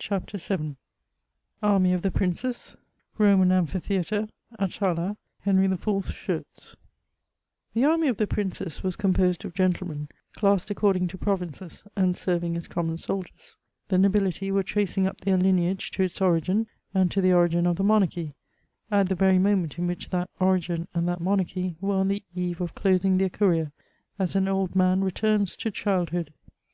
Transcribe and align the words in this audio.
CHATEAU^KIAND. 0.00 0.76
3S9 0.76 0.76
ASMT 1.62 1.94
OF 1.94 2.02
THE 2.02 2.10
PBINCEEh 2.10 2.76
IIOBIAK 3.18 3.46
AKPHITHEATBS— 3.58 4.28
ATALA— 4.60 5.16
HENBT 5.46 5.70
XHB 5.70 5.78
FOUXTB^ 5.78 6.08
8 6.10 6.14
SHIBTS* 6.14 6.76
The 7.72 7.84
anny 7.84 8.08
of 8.08 8.18
the 8.18 8.26
{Hrinces 8.26 8.82
was 8.82 8.96
composed 8.96 9.46
of 9.46 9.54
gentLemen, 9.54 10.10
classed 10.34 10.68
according 10.70 11.08
to 11.08 11.16
provinces, 11.16 11.86
and 11.96 12.14
serving 12.14 12.54
as 12.58 12.68
common 12.68 12.98
soldiers; 12.98 13.56
the 13.88 13.96
nohility 13.96 14.52
were 14.52 14.62
facing 14.62 15.06
up 15.06 15.22
their 15.22 15.38
lineage 15.38 15.90
to 15.92 16.02
its 16.02 16.20
origin 16.20 16.66
and 16.92 17.10
to 17.10 17.22
the 17.22 17.32
origin 17.32 17.66
of 17.66 17.76
the 17.76 17.82
monarchy, 17.82 18.34
at 18.90 19.08
the 19.08 19.14
very 19.14 19.38
moment 19.38 19.78
in 19.78 19.86
which 19.86 20.10
that 20.10 20.28
origin 20.38 20.86
and 20.92 21.08
that 21.08 21.22
monarchy 21.22 21.76
werQ 21.82 21.90
on 21.92 22.08
the 22.08 22.22
eve 22.34 22.60
of 22.60 22.74
closing 22.74 23.16
their 23.16 23.30
career, 23.30 23.72
as 24.18 24.36
an 24.36 24.48
old 24.48 24.76
man 24.76 25.00
returns 25.02 25.56
to 25.56 25.70
childhood. 25.70 26.30